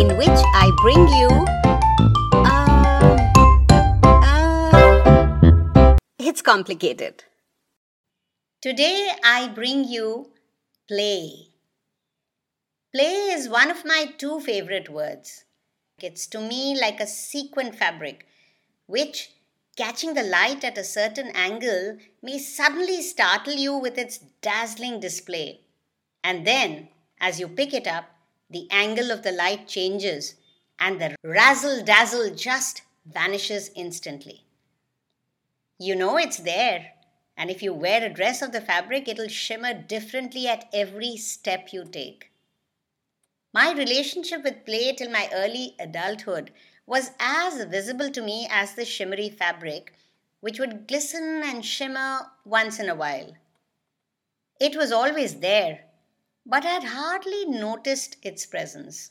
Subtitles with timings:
[0.00, 1.28] in which I bring you.
[2.48, 2.70] Uh,
[5.82, 7.24] uh, it's complicated.
[8.62, 10.30] Today I bring you
[10.88, 11.48] play.
[12.94, 15.44] Play is one of my two favorite words.
[15.98, 18.26] It's to me like a sequin fabric,
[18.86, 19.32] which,
[19.76, 25.60] catching the light at a certain angle, may suddenly startle you with its dazzling display.
[26.24, 26.88] And then,
[27.20, 28.06] as you pick it up,
[28.50, 30.34] the angle of the light changes
[30.78, 34.44] and the razzle dazzle just vanishes instantly.
[35.78, 36.92] You know it's there,
[37.36, 41.72] and if you wear a dress of the fabric, it'll shimmer differently at every step
[41.72, 42.30] you take.
[43.52, 46.52] My relationship with play till my early adulthood
[46.86, 49.94] was as visible to me as the shimmery fabric,
[50.40, 53.36] which would glisten and shimmer once in a while.
[54.60, 55.89] It was always there,
[56.46, 59.10] but had hardly noticed its presence.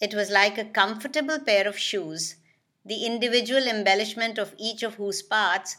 [0.00, 2.36] It was like a comfortable pair of shoes,
[2.84, 5.76] the individual embellishment of each of whose parts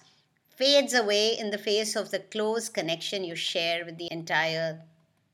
[0.48, 4.84] fades away in the face of the close connection you share with the entire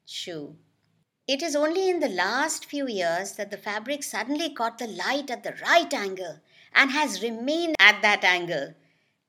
[0.05, 0.55] shoe.
[1.27, 5.29] It is only in the last few years that the fabric suddenly caught the light
[5.29, 6.39] at the right angle
[6.73, 8.73] and has remained at that angle,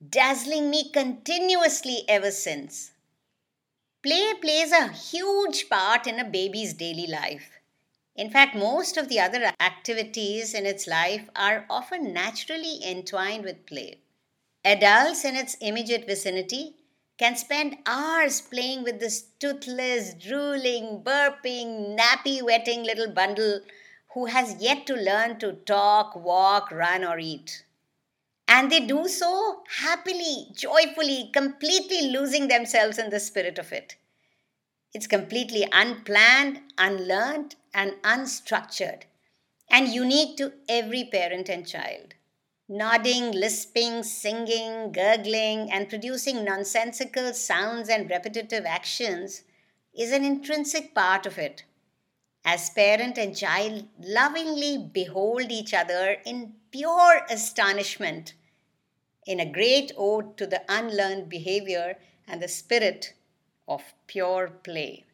[0.09, 2.91] dazzling me continuously ever since.
[4.03, 7.59] Play plays a huge part in a baby's daily life.
[8.15, 13.67] In fact, most of the other activities in its life are often naturally entwined with
[13.67, 13.99] play.
[14.65, 16.77] Adults in its immediate vicinity
[17.19, 23.61] can spend hours playing with this toothless, drooling, burping, nappy wetting little bundle
[24.15, 27.65] who has yet to learn to talk, walk, run, or eat.
[28.53, 33.95] And they do so happily, joyfully, completely losing themselves in the spirit of it.
[34.93, 39.03] It's completely unplanned, unlearned, and unstructured,
[39.69, 42.15] and unique to every parent and child
[42.71, 49.43] nodding, lisping, singing, gurgling, and producing nonsensical sounds and repetitive actions
[49.93, 51.65] is an intrinsic part of it.
[52.45, 58.33] As parent and child lovingly behold each other in pure astonishment,
[59.25, 63.13] in a great ode to the unlearned behavior and the spirit
[63.67, 65.05] of pure play.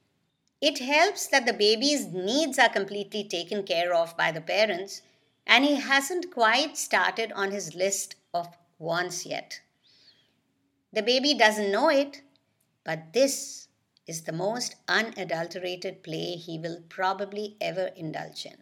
[0.61, 5.01] It helps that the baby's needs are completely taken care of by the parents
[5.45, 8.47] and he hasn't quite started on his list of
[8.79, 9.61] wants yet.
[10.91, 12.21] The baby doesn't know it,
[12.83, 13.67] but this
[14.07, 18.57] is the most unadulterated play he will probably ever indulge in.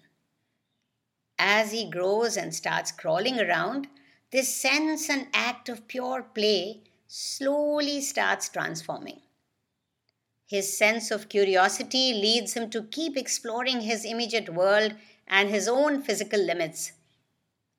[1.38, 3.88] As he grows and starts crawling around,
[4.32, 9.22] this sense and act of pure play slowly starts transforming.
[10.48, 14.96] His sense of curiosity leads him to keep exploring his immediate world
[15.28, 16.94] and his own physical limits.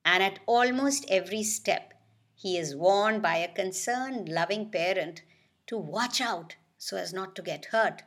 [0.03, 1.93] And at almost every step,
[2.33, 5.21] he is warned by a concerned, loving parent
[5.67, 8.03] to watch out so as not to get hurt.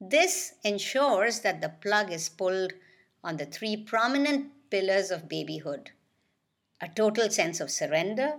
[0.00, 2.72] This ensures that the plug is pulled
[3.24, 5.90] on the three prominent pillars of babyhood
[6.80, 8.34] a total sense of surrender,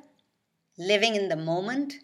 [0.77, 1.95] living in the moment,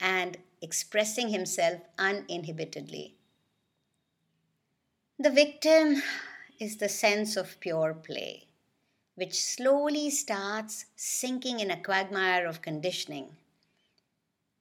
[0.00, 3.14] and expressing himself uninhibitedly.
[5.18, 6.02] The victim
[6.60, 8.44] is the sense of pure play,
[9.14, 13.36] which slowly starts sinking in a quagmire of conditioning.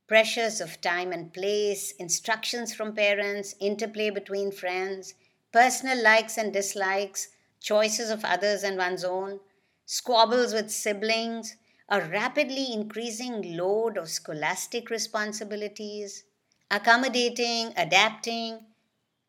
[0.08, 5.14] Pressures of time and place, instructions from parents, interplay between friends,
[5.52, 7.28] personal likes and dislikes,
[7.59, 9.40] choices of others and one's own,
[9.88, 11.56] squabbles with siblings,
[11.90, 16.25] a rapidly increasing load of scholastic responsibilities,
[16.70, 18.66] accommodating, adapting,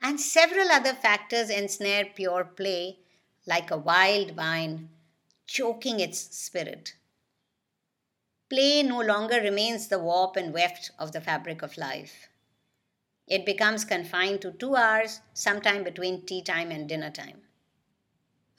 [0.03, 2.99] and several other factors ensnare pure play
[3.47, 4.91] like a wild vine,
[5.47, 6.95] choking its spirit.
[8.51, 12.29] Play no longer remains the warp and weft of the fabric of life.
[13.29, 17.43] It becomes confined to two hours, sometime between tea time and dinner time.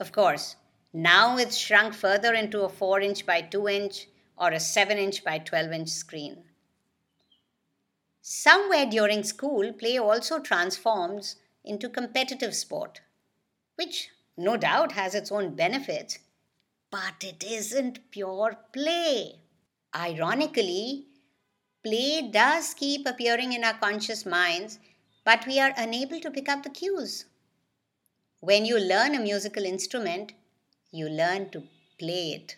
[0.00, 0.56] Of course,
[0.92, 5.22] now it's shrunk further into a 4 inch by 2 inch or a 7 inch
[5.22, 6.44] by 12 inch screen.
[8.22, 13.00] Somewhere during school, play also transforms into competitive sport,
[13.76, 16.18] which no doubt has its own benefits,
[16.90, 19.40] but it isn't pure play.
[19.94, 21.06] Ironically,
[21.82, 24.78] play does keep appearing in our conscious minds,
[25.24, 27.26] but we are unable to pick up the cues.
[28.40, 30.32] When you learn a musical instrument,
[30.90, 31.64] you learn to
[31.98, 32.56] play it.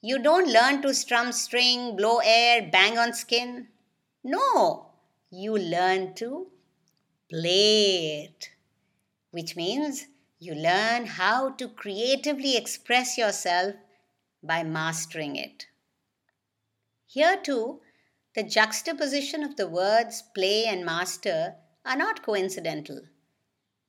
[0.00, 3.68] You don't learn to strum string, blow air, bang on skin.
[4.22, 4.86] No,
[5.30, 6.48] you learn to
[7.30, 8.50] play it,
[9.30, 10.06] which means
[10.38, 13.74] You learn how to creatively express yourself
[14.42, 15.66] by mastering it.
[17.06, 17.80] Here, too,
[18.34, 23.00] the juxtaposition of the words play and master are not coincidental.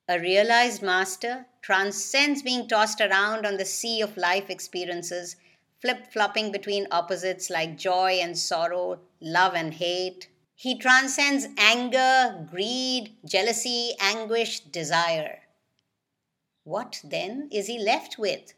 [0.09, 5.35] A realized master transcends being tossed around on the sea of life experiences,
[5.81, 10.29] flip flopping between opposites like joy and sorrow, love and hate.
[10.55, 15.39] He transcends anger, greed, jealousy, anguish, desire.
[16.63, 18.53] What then is he left with?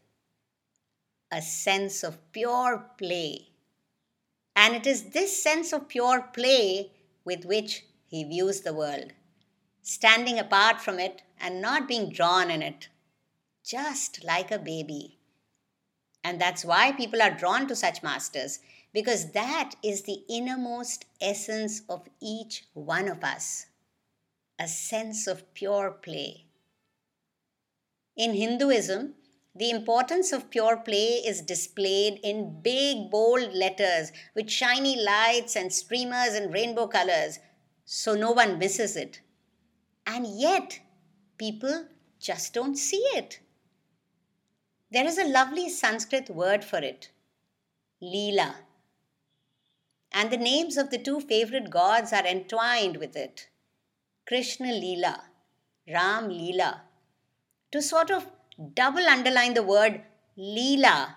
[1.32, 3.50] A sense of pure play.
[4.56, 6.92] And it is this sense of pure play
[7.26, 9.14] with which he views the world,
[9.82, 12.90] standing apart from it and not being drawn in it,
[13.64, 15.20] just like a baby.
[16.24, 18.60] And that's why people are drawn to such masters,
[18.94, 23.68] because that is the innermost essence of each one of us
[24.60, 26.46] a sense of pure play.
[28.18, 29.14] In Hinduism,
[29.56, 35.72] the importance of pure play is displayed in big, bold letters with shiny lights and
[35.72, 37.40] streamers and rainbow colors,
[37.86, 39.22] so no one misses it.
[40.06, 40.80] And yet,
[41.38, 41.86] people
[42.20, 43.40] just don't see it.
[44.92, 47.12] There is a lovely Sanskrit word for it
[48.02, 48.56] Leela.
[50.12, 53.50] And the names of the two favorite gods are entwined with it
[54.26, 55.22] Krishna Leela,
[55.88, 56.82] Ram Leela
[57.72, 58.28] to sort of
[58.74, 60.02] double underline the word
[60.38, 61.16] Leela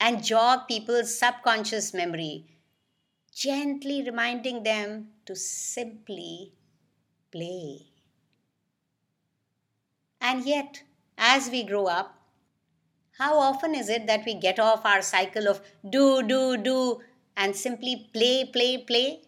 [0.00, 2.46] and jog people's subconscious memory,
[3.32, 6.52] gently reminding them to simply
[7.30, 7.86] play.
[10.20, 10.82] And yet,
[11.16, 12.14] as we grow up,
[13.18, 17.00] how often is it that we get off our cycle of do, do, do
[17.36, 19.22] and simply play, play, play?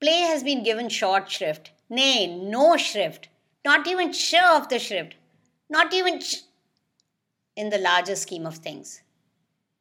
[0.00, 3.28] Play has been given short shrift, nay, no shrift
[3.64, 5.14] not even sure of the shrift,
[5.68, 6.42] not even sh-
[7.56, 9.02] in the larger scheme of things.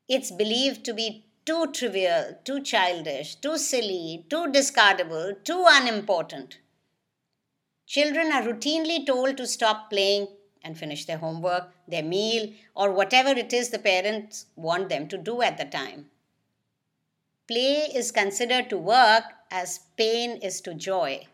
[0.10, 6.58] It's believed to be too trivial, too childish, too silly, too discardable, too unimportant.
[7.98, 10.28] Children are routinely told to stop playing
[10.62, 15.18] and finish their homework, their meal, or whatever it is the parents want them to
[15.18, 16.12] do at the time.
[17.48, 21.26] Play is considered to work as pain is to joy.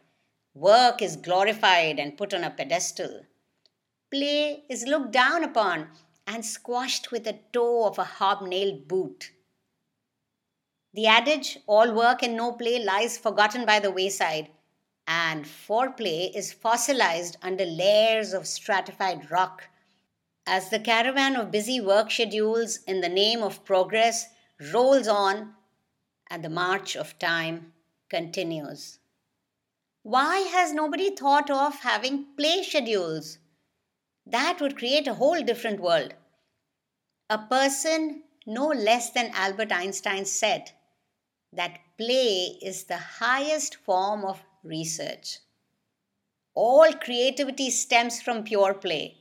[0.53, 3.25] Work is glorified and put on a pedestal.
[4.09, 5.89] Play is looked down upon
[6.25, 9.31] and squashed with the toe of a hobnailed boot.
[10.93, 14.47] The adage, all work and no play, lies forgotten by the wayside,
[15.07, 19.67] and foreplay is fossilized under layers of stratified rock.
[20.45, 24.27] As the caravan of busy work schedules in the name of progress
[24.71, 25.53] rolls on,
[26.29, 27.73] and the march of time
[28.09, 28.99] continues.
[30.03, 33.37] Why has nobody thought of having play schedules?
[34.25, 36.13] That would create a whole different world.
[37.29, 40.71] A person no less than Albert Einstein said
[41.51, 45.39] that play is the highest form of research.
[46.55, 49.17] All creativity stems from pure play.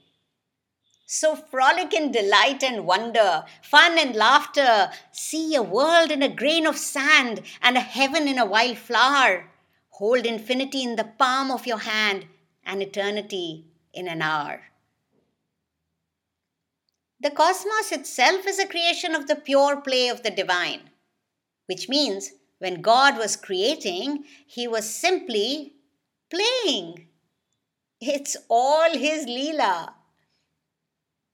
[1.07, 6.67] So frolic in delight and wonder, fun and laughter, see a world in a grain
[6.67, 9.51] of sand and a heaven in a wild flower.
[9.91, 12.27] Hold infinity in the palm of your hand
[12.65, 14.63] and eternity in an hour.
[17.21, 20.91] The cosmos itself is a creation of the pure play of the divine,
[21.67, 22.33] which means
[22.63, 25.73] when God was creating, he was simply
[26.31, 27.09] playing.
[28.01, 29.95] It's all his Leela.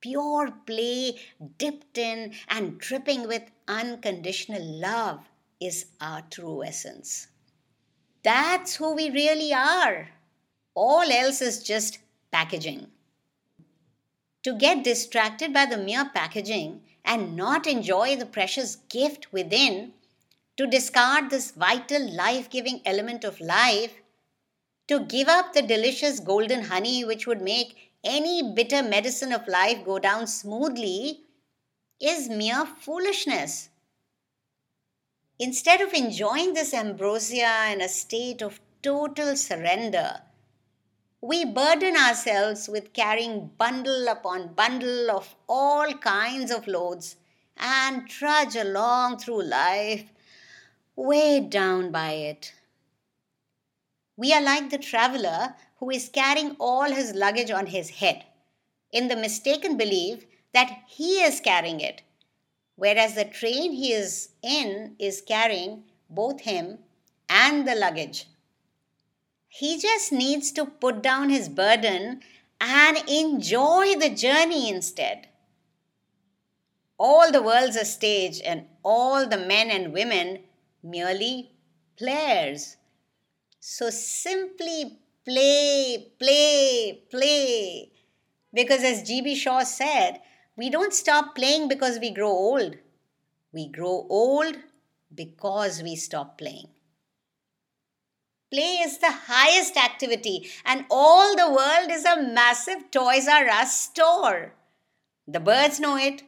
[0.00, 1.18] Pure play,
[1.58, 5.28] dipped in and dripping with unconditional love,
[5.60, 7.26] is our true essence.
[8.22, 10.08] That's who we really are.
[10.74, 11.98] All else is just
[12.30, 12.86] packaging.
[14.44, 19.92] To get distracted by the mere packaging and not enjoy the precious gift within,
[20.58, 23.94] to discard this vital life giving element of life,
[24.88, 29.84] to give up the delicious golden honey which would make any bitter medicine of life
[29.84, 31.20] go down smoothly,
[32.00, 33.68] is mere foolishness.
[35.38, 40.22] Instead of enjoying this ambrosia in a state of total surrender,
[41.20, 47.16] we burden ourselves with carrying bundle upon bundle of all kinds of loads
[47.56, 50.12] and trudge along through life,
[51.06, 52.52] weighed down by it.
[54.16, 58.24] We are like the traveler who is carrying all his luggage on his head,
[58.92, 62.02] in the mistaken belief that he is carrying it
[62.78, 66.78] whereas the train he is in is carrying both him
[67.28, 68.26] and the luggage.
[69.48, 72.20] He just needs to put down his burden
[72.60, 75.26] and enjoy the journey instead.
[76.98, 80.40] All the world's a stage, and all the men and women
[80.82, 81.52] merely
[81.96, 82.76] players.
[83.60, 87.92] So simply play, play, play.
[88.52, 89.34] Because as G.B.
[89.34, 90.20] Shaw said,
[90.56, 92.76] we don't stop playing because we grow old.
[93.52, 94.56] We grow old
[95.14, 96.68] because we stop playing.
[98.50, 103.78] Play is the highest activity, and all the world is a massive Toys R Us
[103.78, 104.54] store.
[105.26, 106.22] The birds know it,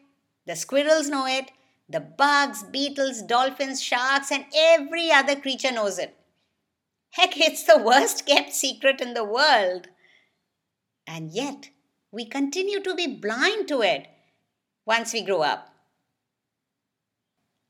[0.46, 1.50] the squirrels know it,
[1.90, 6.16] the bugs, beetles, dolphins, sharks, and every other creature knows it.
[7.10, 9.88] Heck, it's the worst kept secret in the world.
[11.06, 11.70] And yet,
[12.12, 14.06] we continue to be blind to it
[14.86, 15.74] once we grow up.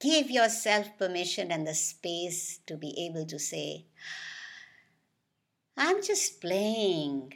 [0.01, 3.87] Give yourself permission and the space to be able to say,
[5.77, 7.35] I'm just playing.